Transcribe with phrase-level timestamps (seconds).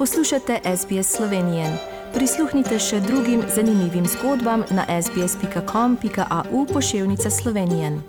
[0.00, 1.66] Poslušate SBS Slovenije.
[2.14, 8.00] Prisluhnite še drugim zanimivim zgodbam na sbsp.com.au pošiljka Slovenije.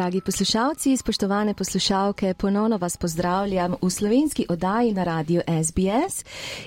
[0.00, 6.24] Dragi poslušalci, spoštovane poslušalke, ponovno vas pozdravljam v slovenski oddaji na radiju SBS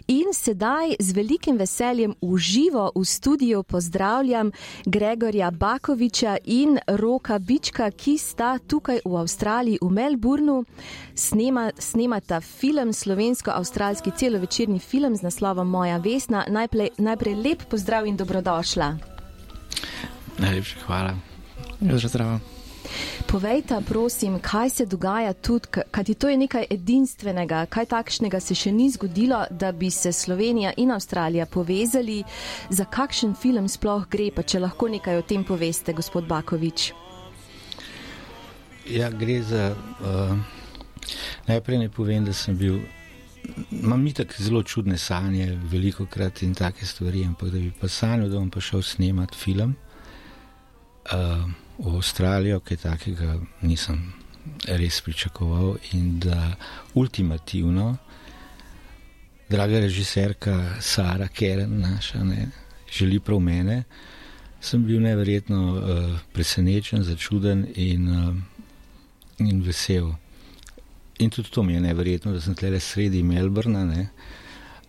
[0.08, 4.52] in sedaj z velikim veseljem v živo v studiu pozdravljam
[4.86, 10.66] Gregorja Bakoviča in Roka Bička, ki sta tukaj v Avstraliji, v Melbournu,
[11.16, 16.46] snema, snemata film, slovensko-avstralski celovečerni film z naslovom Moja Vesna.
[16.50, 18.98] Najprej, najprej lep pozdrav in dobrodošla.
[20.38, 21.18] Najlepša hvala.
[21.82, 22.52] Zdravo.
[23.34, 28.70] Povejte, prosim, kaj se dogaja tudi, kajti to je nekaj edinstvenega, kaj takšnega se še
[28.72, 32.20] ni zgodilo, da bi se Slovenija in Avstralija povezali,
[32.70, 36.91] za kakšen film sploh gre, pa če lahko nekaj o tem poveste, gospod Bakovič.
[38.94, 39.72] Ja, gre za.
[39.98, 40.38] Uh,
[41.50, 42.84] najprej ne povem, da sem bil.
[43.72, 48.29] Imam tako zelo čudne sanje, veliko krat in take stvari, ampak da bi pa sanjal,
[48.29, 49.74] da bom pa šel snemati film.
[51.10, 54.13] Uh, v Avstralijo, kaj takega nisem
[54.68, 55.77] res pričakoval.
[55.98, 56.55] In da
[56.93, 57.98] ultimativno,
[59.49, 62.48] draga režiserka Sara Keren, naša, ne,
[62.91, 63.84] želi prav mene,
[64.62, 68.35] sem bil neverjetno uh, presenečen, začuden in, uh,
[69.40, 70.13] in vesel.
[71.19, 73.85] In tudi to mi je neverjetno, da sem tle sredi Melbourna.
[73.85, 74.09] Ne,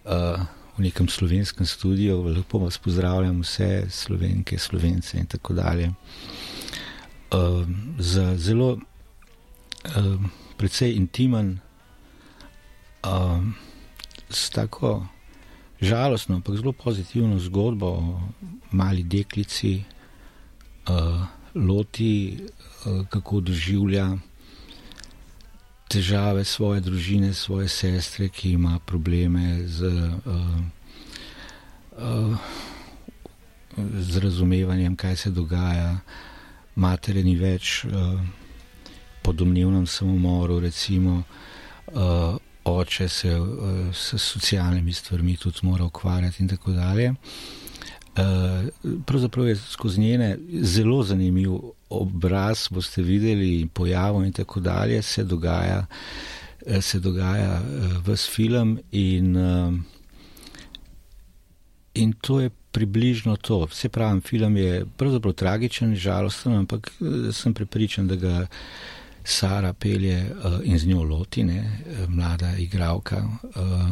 [0.04, 6.43] uh, V nekem slovenskem studiu, lepo vas pozdravljam, vse slovenke, slovence in tako dalje uh,
[7.98, 10.20] za zelo uh,
[10.56, 11.58] precej intimen,
[13.02, 13.42] uh,
[14.30, 15.06] s tako
[15.80, 18.20] žalostno, ampak zelo pozitivno zgodbo o
[18.70, 19.84] mali deklici,
[20.88, 22.38] uh, loti,
[22.86, 24.16] uh, kako doživlja
[25.88, 29.84] težave svoje družine, svoje sestre, ki ima probleme z.
[30.26, 30.32] Uh,
[31.98, 32.38] uh,
[34.04, 35.98] Z razumevanjem, kaj se dogaja,
[36.74, 38.18] matere ni več uh,
[39.22, 41.22] po domnevnem samomoru, recimo
[41.92, 43.48] uh, oče se uh,
[43.92, 47.14] s socialnimi stvarmi tudi mora ukvarjati in tako dalje.
[49.06, 51.56] Pravzaprav je skozi njene zelo zanimiv
[51.90, 55.80] obraz, boste videli, pojavov in tako dalje, se dogaja,
[56.80, 57.58] se dogaja
[58.06, 59.74] vse film in, uh,
[61.94, 63.64] in to je približno to.
[63.70, 68.46] Vse pravim, film je pravzaprav tragičen, žalosten, ampak eh, sem prepričan, da ga
[69.26, 73.90] Sara pelje uh, in z njo loti, ne, eh, mlada igralka, uh,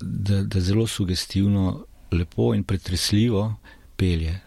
[0.00, 3.54] da, da zelo sugestivno, lepo in pretresljivo
[3.96, 4.40] pelje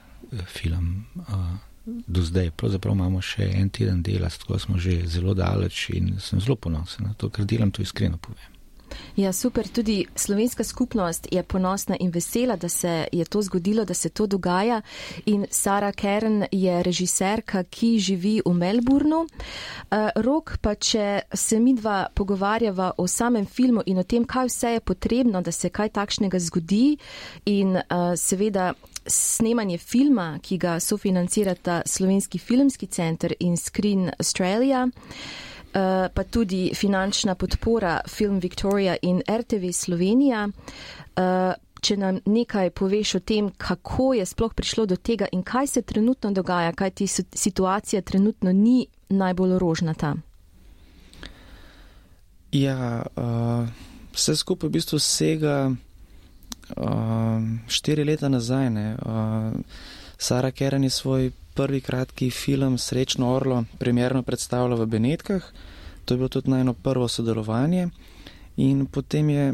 [0.48, 1.06] film.
[1.16, 6.16] Uh, Do zdaj, pravzaprav imamo še en teden dela, tako smo že zelo daleč in
[6.20, 8.55] sem zelo ponosen na to, ker delam to iskreno povem.
[9.16, 9.68] Ja, super.
[9.68, 14.28] Tudi slovenska skupnost je ponosna in vesela, da se je to zgodilo, da se to
[14.28, 14.82] dogaja.
[15.26, 19.20] In Sara Kern je režiserka, ki živi v Melbournu.
[19.20, 24.52] Uh, rok pa, če se mi dva pogovarjava o samem filmu in o tem, kaj
[24.52, 26.98] vse je potrebno, da se kaj takšnega zgodi
[27.46, 28.74] in uh, seveda.
[29.08, 34.88] Snemanje filma, ki ga sofinancirata Slovenski filmski center in Screen Australia.
[35.76, 40.48] Eh, pa tudi finančna podpora Film Victoria in RTV Slovenija.
[40.48, 45.68] Uh, če nam nekaj poveš o tem, kako je sploh prišlo do tega in kaj
[45.68, 50.16] se trenutno dogaja, kaj ti situacija trenutno ni najbolj rožnata.
[52.52, 53.68] Ja, uh,
[54.16, 58.72] vse skupaj v bistvu sega uh, štiri leta nazaj.
[58.72, 59.60] Uh,
[60.18, 65.44] Sara Keren je svoj prvi kratki film Srečno Orlo premjerno predstavila v Benetkah.
[66.06, 67.90] To je bilo tudi najno prvo sodelovanje.
[68.58, 69.54] In potem je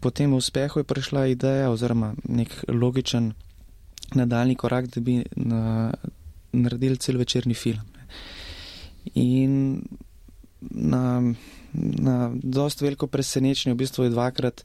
[0.00, 3.32] po tem uspehu je prišla ideja oziroma nek logičen
[4.14, 5.92] nadaljni korak, da bi na,
[6.52, 7.82] naredili cel večerni film.
[9.14, 9.82] In
[10.60, 11.34] na,
[11.72, 14.64] na dost veliko presenečenje, v bistvu je dvakrat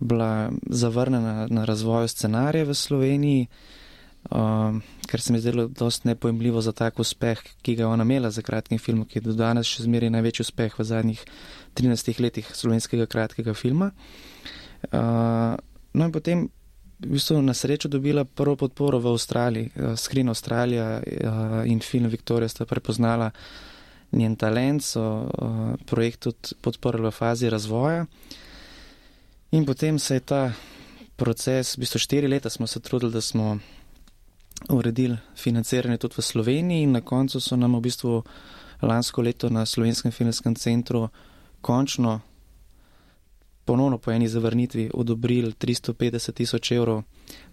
[0.00, 3.46] bila zavrnjena na razvoju scenarija v Sloveniji
[4.30, 8.30] um, ker se mi zdelo dost nepojemljivo za tak uspeh, ki ga je ona imela
[8.30, 11.24] za kratkim filmom, ki je do danes še zmeraj največji uspeh v zadnjih
[11.74, 13.90] 13 letih slovenskega kratkega filma.
[14.92, 15.56] Uh,
[15.92, 16.48] no in potem
[17.00, 22.08] v bistvu na srečo dobila prvo podporo v Avstraliji, uh, Screen Australia uh, in film
[22.08, 23.30] Victoria sta prepoznala
[24.12, 28.06] njen talent, so uh, projekt podporili v fazi razvoja.
[29.50, 30.52] In potem se je ta
[31.16, 33.58] proces, v bistvu štiri leta smo se trudili, da smo
[34.68, 38.22] uredili financiranje tudi v Sloveniji in na koncu so nam v bistvu
[38.82, 41.08] lansko leto na Slovenskem filmskem centru
[41.60, 42.20] končno
[43.64, 47.02] ponovno po eni zavrnitvi odobrili 350 tisoč evrov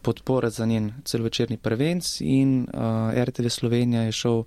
[0.02, 4.44] podpore za njen celovečerni prvenc in uh, RTV Slovenija je šel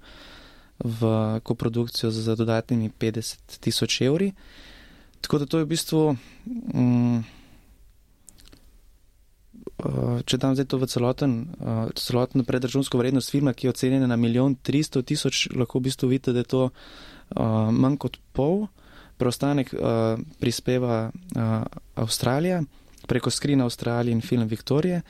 [0.85, 1.01] v
[1.43, 4.33] koprodukcijo za dodatnimi 50 tisoč evri.
[5.21, 6.17] Tako da to je v bistvu,
[6.75, 7.25] um,
[10.27, 14.17] če dam zdaj to v celoten, uh, celoten predračunsko vrednost filma, ki je ocenjena na
[14.17, 18.67] milijon 300 tisoč, lahko v bistvu vidite, da je to uh, manj kot pol
[19.17, 22.63] preostanek uh, prispeva uh, Avstralija
[23.07, 25.03] preko skrina Avstralije in film Viktorije.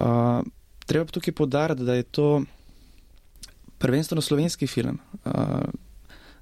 [0.00, 0.42] Uh,
[0.86, 2.42] treba pa tukaj podariti, da je to
[3.78, 4.98] prvenstveno slovenski film.
[5.24, 5.32] Uh,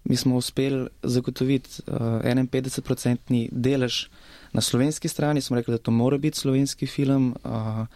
[0.05, 4.09] mi smo uspeli zagotoviti uh, 51-procentni delež
[4.55, 7.35] na slovenski strani, smo rekli, da to mora biti slovenski film.
[7.45, 7.87] Uh,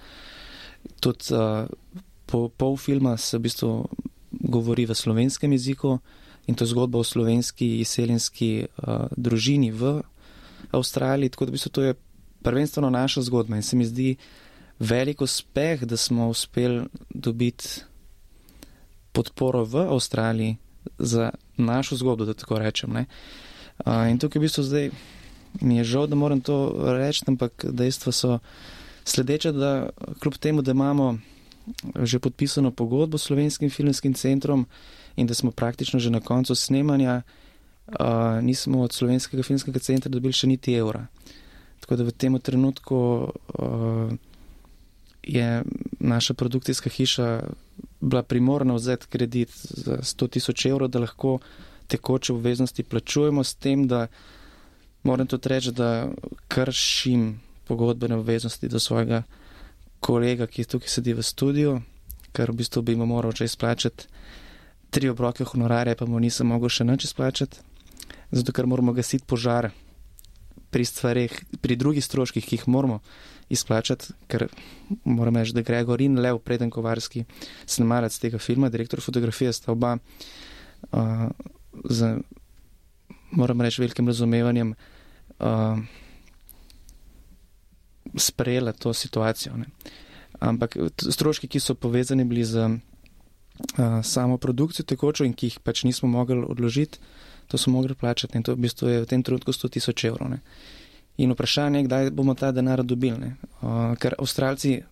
[1.00, 1.68] tudi uh,
[2.26, 3.88] po pol filma se v bistvu
[4.30, 5.98] govori v slovenskem jeziku.
[6.46, 10.00] In to je zgodba o slovenski izseljenski uh, družini v
[10.70, 11.30] Avstraliji.
[11.30, 11.94] Tako da v bistvu to je
[12.42, 14.16] prvenstveno naša zgodba in se mi zdi
[14.78, 17.68] velik uspeh, da smo uspeli dobiti
[19.12, 20.56] podporo v Avstraliji
[20.98, 22.96] za našo zgodbo, da tako rečem.
[22.98, 24.90] Uh, in tukaj v bistvu zdaj
[25.60, 28.38] mi je žal, da moram to reči, ampak dejstva so
[29.04, 29.90] sledeče, da
[30.20, 31.18] kljub temu, da imamo
[32.00, 34.66] že podpisano pogodbo s slovenskim filmskim centrom,
[35.18, 37.22] in da smo praktično že na koncu snemanja,
[37.86, 37.94] uh,
[38.42, 41.06] nismo od slovenskega filmskega centra dobili še niti evra.
[41.80, 44.12] Tako da v tem trenutku uh,
[45.22, 45.62] je
[45.98, 47.28] naša produkcijska hiša
[48.00, 51.38] bila primorna vzeti kredit za 100 tisoč evrov, da lahko
[51.90, 54.06] tekoče obveznosti plačujemo s tem, da
[55.02, 56.08] moram tudi reči, da
[56.48, 59.22] kršim pogodbene obveznosti do svojega
[60.00, 61.80] kolega, ki tukaj sedi v studiu,
[62.32, 64.06] kar v bistvu bi mu moral že izplačati
[64.90, 67.60] tri obroke honorarja, pa mu nisem mogel še nič izplačati,
[68.32, 69.70] zato ker moramo gasiti požar
[70.70, 73.00] pri stvarih, pri drugih stroških, ki jih moramo
[73.48, 74.48] izplačati, ker
[75.04, 77.24] moram reči, da Gregor in Lev Predenkovarski,
[77.66, 81.28] snemalec tega filma, direktor fotografije, sta oba uh,
[81.84, 82.18] z,
[83.30, 85.78] moram reči, velikim razumevanjem uh,
[88.16, 89.56] sprejela to situacijo.
[89.56, 89.66] Ne.
[90.40, 92.78] Ampak stroški, ki so povezani bili z
[94.02, 96.98] samo produkcijo tekočo in ki jih pač nismo mogli odložiti,
[97.48, 100.30] to smo mogli plačati in to v bistvu je v tem trenutku 100 tisoč evrov.
[100.30, 100.40] Ne.
[101.18, 103.32] In vprašanje je, kdaj bomo ta denar dobili.
[103.62, 104.82] Uh, ker Avstralci,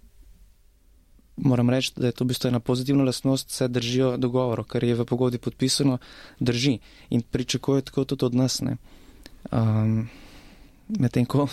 [1.36, 4.94] moram reči, da je to v bistvu ena pozitivna lasnost, se držijo dogovoro, kar je
[4.94, 5.98] v pogodi podpisano,
[6.40, 6.78] drži
[7.10, 8.62] in pričakujejo tako tudi od nas.
[9.52, 10.08] Um,
[10.88, 11.48] Medtem ko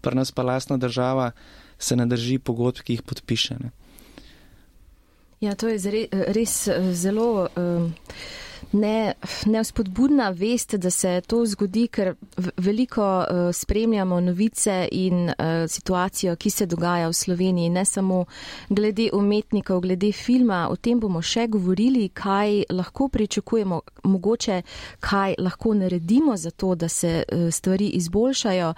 [0.00, 1.30] pri nas pa lastna država
[1.78, 3.56] se ne drži pogodb, ki jih podpiše.
[3.60, 3.70] Ne.
[5.40, 7.48] Ja, to je res eh, zelo
[8.72, 9.14] ne,
[9.46, 12.14] neuspodbudna vest, da se to zgodi, ker
[12.56, 18.24] veliko eh, spremljamo novice in eh, situacijo, ki se dogaja v Sloveniji, ne samo
[18.68, 20.66] glede umetnikov, glede filma.
[20.70, 24.62] O tem bomo še govorili, kaj lahko pričakujemo, mogoče
[25.00, 28.74] kaj lahko naredimo za to, da se stvari izboljšajo.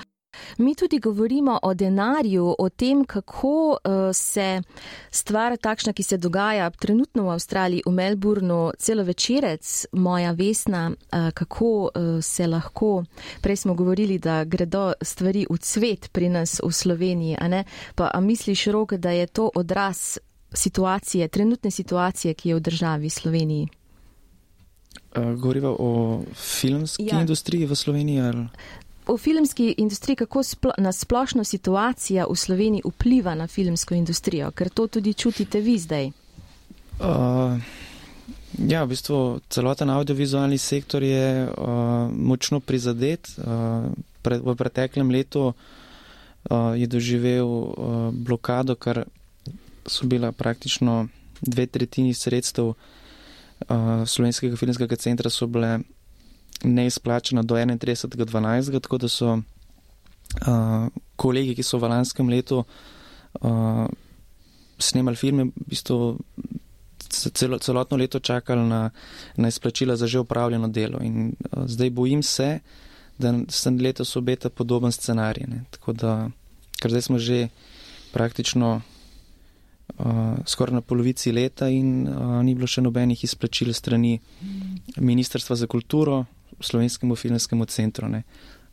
[0.58, 4.62] Mi tudi govorimo o denarju, o tem, kako uh, se
[5.10, 11.30] stvar takšna, ki se dogaja trenutno v Avstraliji, v Melbournu, celo večerec, moja vesna, uh,
[11.34, 11.90] kako uh,
[12.22, 13.04] se lahko,
[13.40, 18.20] prej smo govorili, da gredo stvari v cvet pri nas v Sloveniji, a, pa, a
[18.20, 20.18] misliš, rok, da je to odraz
[20.52, 23.68] situacije, trenutne situacije, ki je v državi Sloveniji?
[25.14, 27.20] Govoriva o filmski ja.
[27.20, 28.20] industriji v Sloveniji?
[28.20, 28.46] Ali?
[29.07, 34.69] V filmski industriji, kako splo, na splošno situacija v Sloveniji vpliva na filmsko industrijo, ker
[34.69, 36.11] to tudi čutite vi zdaj?
[37.00, 37.57] Uh,
[38.69, 43.28] ja, v bistvu celoten audiovizualni sektor je uh, močno prizadet.
[43.38, 43.88] Uh,
[44.23, 45.54] pre, v preteklem letu uh,
[46.76, 47.73] je doživel uh,
[48.12, 49.04] blokado, ker
[49.87, 51.09] so bila praktično
[51.40, 52.76] dve tretjini sredstev uh,
[54.07, 55.80] slovenskega filmskega centra so bile
[56.64, 63.87] neizplačena do 31.12., tako da so uh, kolegi, ki so v lanskem letu uh,
[64.79, 66.19] snemali filme, v bistvu
[67.09, 68.90] celo, celotno leto čakali na,
[69.37, 71.00] na izplačila za že upravljeno delo.
[71.02, 72.59] In uh, zdaj bojim se,
[73.19, 75.47] da se letos obeta podoben scenarij.
[75.49, 75.64] Ne?
[75.71, 76.31] Tako da,
[76.81, 77.49] ker zdaj smo že
[78.12, 78.81] praktično.
[79.99, 84.21] Uh, skoraj na polovici leta, in uh, ni bilo še nobenih izplačil strani
[84.97, 86.25] Ministrstva za kulturo,
[86.61, 88.09] slovenskemu filmskemu centru.
[88.09, 88.23] Ne.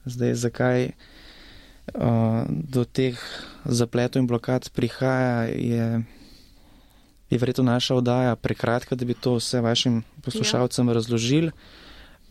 [0.06, 3.20] Zdaj, zakaj uh, do teh
[3.66, 6.04] zapletov in blokad prihaja, je,
[7.30, 10.94] je verjetno naša oddaja prekratka, da bi to vse vašim poslušalcem ja.
[10.94, 11.52] razložili.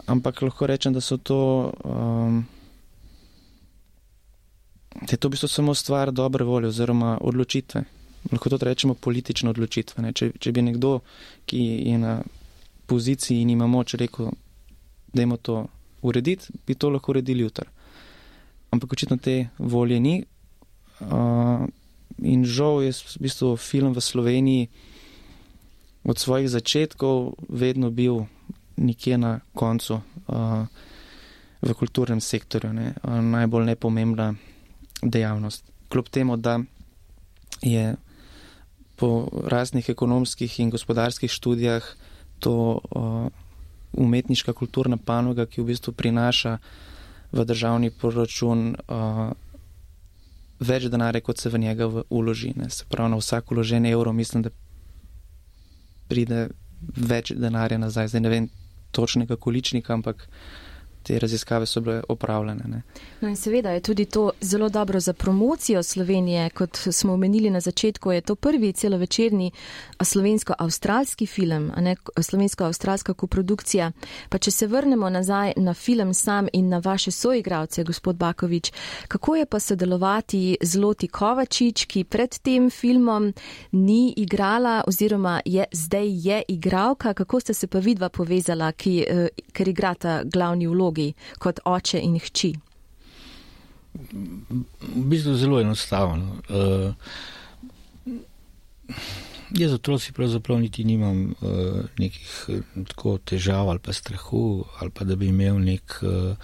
[0.07, 1.73] ampak lahko rečem, da so to.
[1.85, 2.47] Um,
[4.97, 7.85] Da je to v bistvu samo stvar dobre volje oziroma odločitve.
[8.33, 10.13] Lahko to rečemo politične odločitve.
[10.13, 11.01] Če, če bi nekdo,
[11.45, 12.15] ki je na
[12.87, 14.33] poziciji in ima moč, rekel,
[15.17, 15.57] da je to
[16.03, 17.69] urediti, bi to lahko uredili jutri.
[18.71, 20.25] Ampak očitno te volje ni.
[21.01, 21.67] Uh,
[22.19, 24.69] in žal je v bistvu film v Sloveniji
[26.05, 28.25] od svojih začetkov vedno bil
[28.77, 30.65] nekje na koncu uh,
[31.63, 34.35] v kulturnem sektorju, ne, uh, najbolj nepomembna
[35.03, 35.65] dejavnost.
[35.89, 36.61] Kljub temu, da
[37.63, 37.97] je
[38.97, 41.85] po raznih ekonomskih in gospodarskih študijah
[42.41, 43.29] to uh,
[43.97, 46.59] umetniška kulturna panoga, ki v bistvu prinaša
[47.33, 49.33] v državni proračun uh,
[50.61, 52.53] več denarja, kot se v njega uloži.
[52.57, 52.71] Ne.
[52.71, 54.51] Se pravi, na vsak uložen evro mislim, da
[56.09, 56.49] pride
[56.81, 58.13] več denarja nazaj.
[58.13, 58.49] Zdaj ne vem
[58.97, 60.29] točnega količnika, ampak
[61.07, 62.83] te raziskave so bile opravljene.
[63.21, 67.61] No in seveda je tudi to zelo dobro za promocijo Slovenije, kot smo omenili na
[67.61, 69.51] začetku, je to prvi celovečerni
[70.01, 73.93] slovensko-avstralski film, ne slovensko-avstralska koprodukcija.
[74.29, 78.73] Pa če se vrnemo nazaj na film sam in na vaše soigravce, gospod Bakovič,
[79.09, 83.33] kako je pa sodelovati z Loti Kovačič, ki pred tem filmom
[83.73, 89.29] ni igrala oziroma je zdaj je igralka, kako ste se pa vidva povezala, ki, eh,
[89.53, 90.96] ker igrata glavni vlog?
[90.97, 92.55] Vlogi kot oče in hči?
[93.95, 96.37] V bistvu zelo enostavno.
[96.49, 96.95] Uh,
[99.51, 102.49] jaz otroci pravzaprav niti nimam uh, nekih
[102.89, 106.37] tako težav ali pa strahu ali pa da bi imel nek, uh,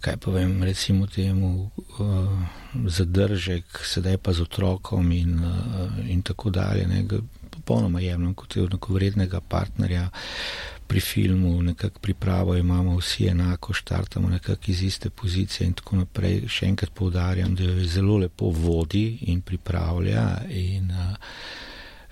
[0.00, 2.28] kaj povem, recimo temu uh,
[2.86, 6.86] zadržek, sedaj pa z otrokom in, uh, in tako dalje.
[6.86, 7.04] Ne,
[7.50, 10.08] popolnoma jemljem kot enakovrednega partnerja.
[10.08, 15.96] Uh, pri filmu, nekako pripravo imamo vsi enako, štartamo nekako iz iste pozicije in tako
[15.96, 16.42] naprej.
[16.48, 21.16] Še enkrat povdarjam, da jo zelo lepo vodi in pripravlja in uh,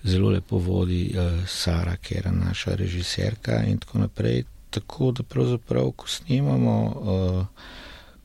[0.02, 4.44] zelo lepo vodi uh, Sara, ker je naša režiserka in tako naprej.
[4.72, 7.68] Tako da pravzaprav, ko snemamo, uh,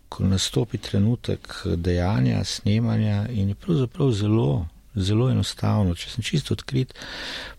[0.10, 4.66] ko nastopi trenutek dejanja, snemanja in je pravzaprav zelo
[4.98, 6.94] zelo enostavno, če sem čisto odkrit,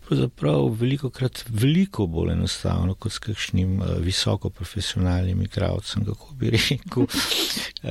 [0.06, 6.52] pravzaprav veliko krat veliko bolj enostavno kot s kakšnim uh, visoko profesionalnim igravcem, kako bi
[6.56, 7.90] rekel, uh,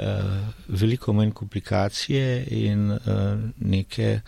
[0.82, 3.00] veliko manj komplikacije in uh,
[3.58, 4.20] neke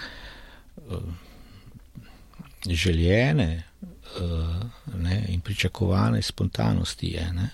[2.65, 3.63] željene
[4.97, 7.33] ne, in pričakovane spontanosti je.
[7.33, 7.49] Ne.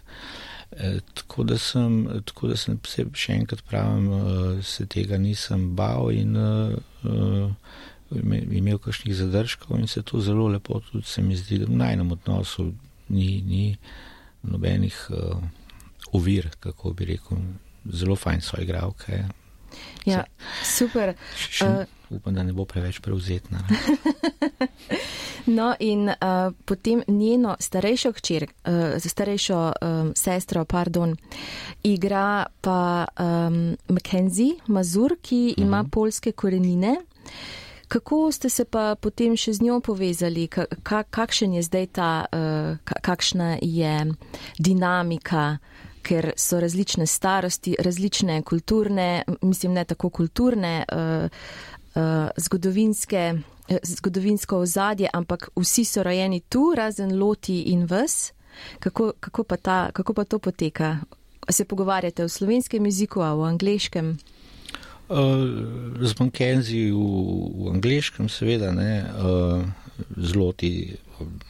[0.71, 5.69] E, tako, da sem, tako da sem se še enkrat pravim, uh, se tega nisem
[5.77, 7.51] bal in uh,
[8.25, 12.11] imel kakšnih zadržkov in se to zelo lepo tudi se mi zdi, da v najnem
[12.11, 12.71] odnosu
[13.09, 13.77] ni, ni
[14.43, 15.39] nobenih uh,
[16.17, 17.41] ovir, kako bi rekel,
[17.85, 19.23] zelo fajn so igravke.
[20.05, 20.23] Ja,
[20.63, 21.15] super.
[21.37, 23.63] Še, uh, upam, da ne bo preveč prevzetna.
[25.57, 31.15] no, in uh, potem njeno starejšo hčer, uh, starejšo um, sestro, pardon,
[31.83, 35.67] igra pa um, Mackenzie Mazur, ki uh -huh.
[35.67, 35.89] ima mhm.
[35.89, 36.95] polske korenine.
[37.87, 40.47] Kako ste se pa potem še z njo povezali?
[40.47, 44.13] Ka, kakšen je zdaj ta, uh, kakšna je
[44.59, 45.57] dinamika?
[46.05, 51.29] Ker so različne starosti, različne kulturne, mislim, ne tako kulturne, uh,
[51.95, 58.33] uh, zgodovinske, uh, zgodovinsko ozadje, ampak vsi so rojeni tu, razen Loti in Ves.
[58.79, 60.97] Kako, kako, pa ta, kako pa to poteka?
[61.49, 64.17] Se pogovarjate v slovenskem jeziku, a v angliškem?
[65.09, 67.01] Uh, z Bankenzi v,
[67.53, 69.61] v angliškem, seveda, ne, uh,
[70.17, 70.97] zloti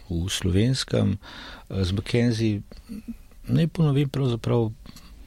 [0.10, 2.52] v slovenskem, uh, z Bankenzi
[3.48, 4.72] Naj ponovim, pravzaprav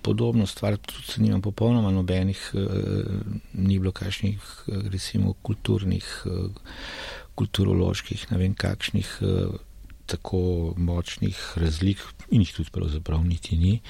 [0.03, 2.59] podobno stvar, tudi se nimam popolnoma nobenih, eh,
[3.53, 6.49] ni bilo kakšnih, eh, recimo, kulturnih, eh,
[7.35, 9.21] kulturoloških, ne vem kakšnih
[10.07, 11.99] tako močnih razlik,
[12.31, 13.81] in jih tudi pravzaprav niti ni,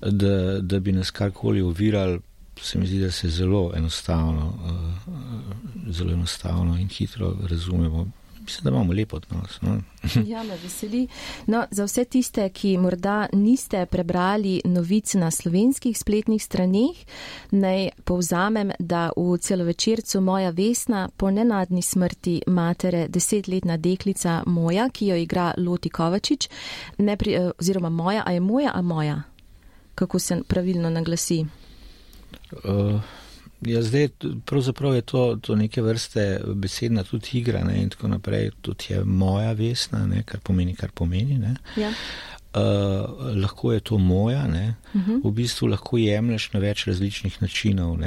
[0.00, 2.20] da, da bi nas karkoli ovirali.
[2.60, 4.52] Se mi zdi, da se zelo enostavno,
[5.88, 8.06] zelo enostavno in hitro razumemo,
[8.44, 9.60] mislim, da imamo lep odnos.
[9.60, 9.80] No?
[10.32, 11.08] ja, me veseli.
[11.46, 16.96] No, za vse tiste, ki morda niste prebrali novic na slovenskih spletnih straneh,
[17.50, 25.06] naj povzamem, da v celovečercu moja vesna po nenadni smrti matere desetletna deklica moja, ki
[25.06, 26.48] jo igra Loti Kovačič,
[26.96, 29.22] pri, eh, oziroma moja, a je moja, a moja,
[29.94, 31.46] kako se pravilno naglasi.
[32.64, 33.21] Uh.
[33.66, 34.08] Ja, zdaj,
[34.44, 39.04] pravzaprav je to, to neke vrste besedna tudi igra ne, in tako naprej, tudi je
[39.04, 41.40] moja vesna, ne, kar pomeni, kar pomeni.
[41.76, 41.92] Ja.
[42.54, 44.44] Uh, lahko je to moja,
[44.94, 45.20] uh -huh.
[45.24, 47.92] v bistvu lahko jemliš na več različnih načinov.
[47.92, 48.00] Uh,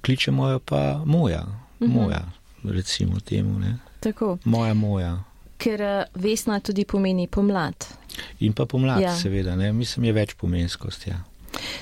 [0.00, 1.46] kliče moja pa moja,
[1.80, 1.92] uh -huh.
[1.92, 2.24] moja,
[2.64, 3.60] recimo temu.
[4.44, 5.24] Moja, moja.
[5.56, 7.86] Ker vesna tudi pomeni pomlad.
[8.40, 9.16] In pa pomlad, ja.
[9.16, 9.72] seveda, ne?
[9.72, 11.10] mislim, je več pomenskosti.
[11.10, 11.24] Ja.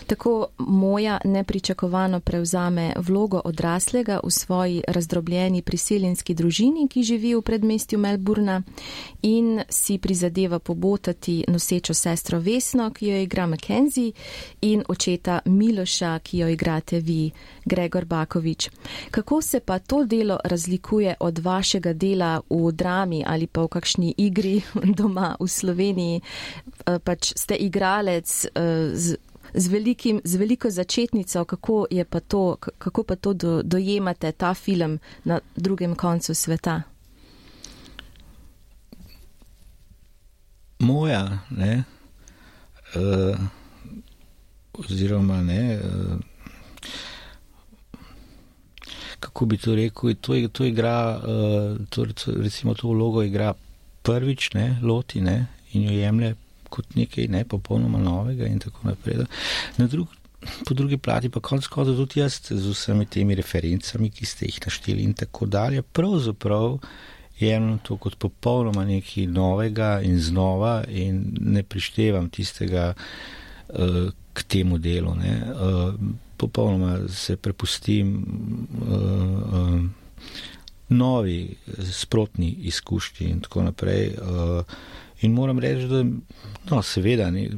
[0.06, 7.98] Tako moja nepričakovano prevzame vlogo odraslega v svoji razdrobljeni priseljenski družini, ki živi v predmestju
[7.98, 8.62] Melburna
[9.22, 14.12] in si prizadeva pobotati nosečo sestro Vesno, ki jo igra Mackenzie,
[14.60, 17.30] in očeta Miloša, ki jo igrate vi,
[17.64, 18.70] Gregor Bakovič.
[19.10, 24.14] Kako se pa to delo razlikuje od vašega dela v drami ali pa v kakšni
[24.16, 24.62] igri
[24.98, 26.20] doma v Sloveniji?
[27.04, 28.50] Pač ste igralec eh,
[28.94, 29.16] z
[29.56, 34.98] z, velikim, z veliko začetnico, kako, pa to, kako pa to do, dojemate, ta film
[35.24, 36.82] na drugem koncu sveta?
[40.78, 41.84] Moja, ne,
[42.94, 43.38] uh,
[44.72, 45.80] oziroma ne.
[45.84, 46.18] Uh,
[49.20, 53.54] Kako bi to rekel, to, to igra, uh, to, recimo, to vlogo igra
[54.02, 56.34] prvič, ne, loti ne, in jo jemlje
[56.70, 59.24] kot nekaj ne popolnoma novega in tako naprej.
[59.78, 60.08] Drug,
[60.68, 64.60] po drugi plati pa konc konca tudi jaz z vsemi temi referencami, ki ste jih
[64.66, 66.78] našteli in tako dalje, pravzaprav
[67.40, 74.78] jemljem to kot popolnoma nekaj novega in znova in ne prištevam tistega uh, k temu
[74.78, 75.12] delu.
[75.12, 75.94] Uh,
[76.36, 78.16] popolnoma se prepustim.
[78.80, 79.80] Uh, uh,
[80.88, 81.56] Novi,
[81.92, 84.12] sprotni izkušnji, in tako naprej.
[84.22, 84.62] Uh,
[85.20, 86.04] In moram reči, da
[86.70, 87.50] no, seveda ni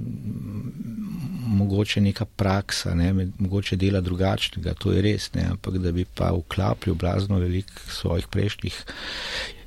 [1.48, 6.30] mogoče neka praksa, ne, mogoče dela drugačnega, to je res, ne, ampak da bi pa
[6.32, 8.84] vklapljal blazno velik svojih prejšnjih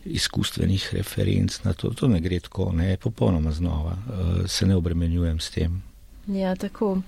[0.06, 5.40] izkustvenih referenc na to, to ne gre tako, ne, popolnoma znova, uh, se ne obremenjujem
[5.40, 5.82] s tem.
[6.28, 7.02] Ja, tako.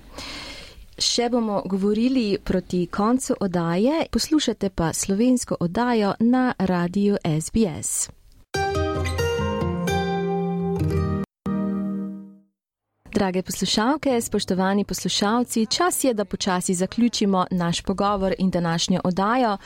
[0.98, 8.10] Še bomo govorili proti koncu oddaje, poslušate pa slovensko oddajo na radiju SBS.
[13.14, 19.56] Drage poslušalke, spoštovani poslušalci, čas je, da počasi zaključimo naš pogovor in današnjo oddajo.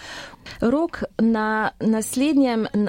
[0.60, 1.70] Rok na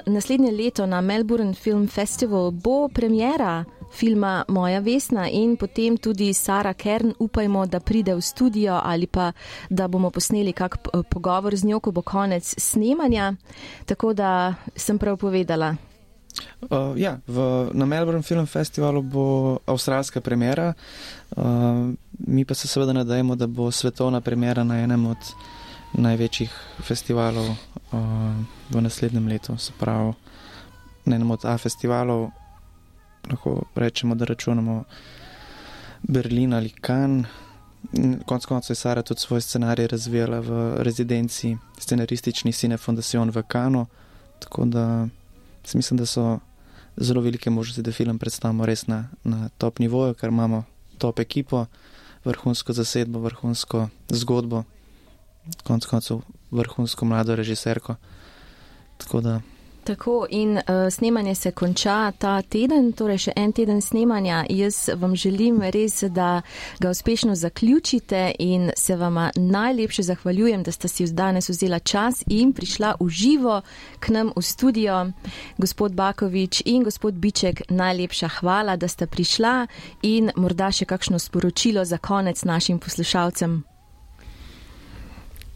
[0.06, 6.74] naslednje leto na Melbourne Film Festival bo premjera filma Moja Vesna in potem tudi Sara
[6.74, 9.32] Kern, upajmo, da pride v studio ali pa
[9.70, 10.78] da bomo posneli kak
[11.10, 13.34] pogovor z njo, ko bo konec snemanja.
[13.86, 15.89] Tako da sem prav povedala.
[16.62, 20.74] Uh, ja, v, na Melbourne Film Festivalu bo avstralska premjera,
[21.38, 21.44] uh,
[22.28, 25.18] mi pa se seveda nadajemo, da bo svetovna premjera na enem od
[25.94, 26.52] največjih
[26.84, 27.58] festivalov uh,
[28.70, 29.58] v naslednjem letu.
[29.58, 30.14] Se pravi,
[31.06, 32.30] na enem od A festivalov
[33.30, 34.84] lahko rečemo, da računamo
[36.02, 37.28] Berlin ali Cannes.
[38.26, 43.86] Konec koncev je Sara tudi svoj scenarij razvijala v rezidenci scenaristični Cine Foundation v Kanu,
[44.40, 45.08] tako da
[45.74, 46.40] mislim, da so
[46.98, 50.64] zelo velike možnosti, da film predstavimo res na, na top nivoju, ker imamo
[50.98, 51.66] top ekipo,
[52.26, 54.64] vrhunsko zasedbo, vrhunsko zgodbo,
[55.64, 57.96] konec koncev vrhunsko mlado režiserko.
[58.98, 59.40] Tako da
[59.90, 64.44] Tako in uh, snemanje se konča ta teden, torej še en teden snemanja.
[64.54, 66.44] Jaz vam želim res, da
[66.78, 72.52] ga uspešno zaključite in se vam najlepše zahvaljujem, da ste si danes vzela čas in
[72.54, 73.56] prišla v živo
[74.00, 75.00] k nam v studio.
[75.58, 79.66] Gospod Bakovič in gospod Biček, najlepša hvala, da ste prišla
[80.06, 83.64] in morda še kakšno sporočilo za konec našim poslušalcem.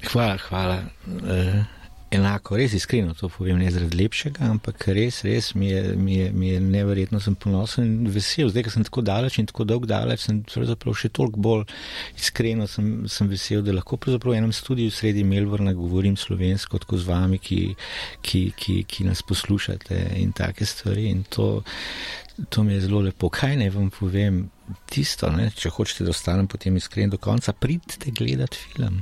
[0.09, 0.81] Hvala, hvala.
[1.05, 1.82] Uh
[2.13, 6.29] enako, res iskreno to povem, ne zaradi lepšega, ampak res, res mi je, mi je,
[6.31, 8.51] mi je neverjetno, sem ponosen in vesel.
[8.51, 11.65] Zdaj, ker sem tako daleč in tako dolg daleč, sem pravzaprav še toliko bolj
[12.19, 17.01] iskreno sem, sem vesel, da lahko pravzaprav v enem studiu sredi Melbourna govorim slovensko, tako
[17.01, 17.61] z vami, ki,
[18.25, 21.09] ki, ki, ki nas poslušate in take stvari.
[21.13, 21.63] In to,
[22.49, 23.31] to mi je zelo lepo.
[23.33, 24.45] Kaj naj vam povem?
[24.89, 29.01] Tisto, ne, če hočete, da ostanem potem iskren do konca, pridite gledati film.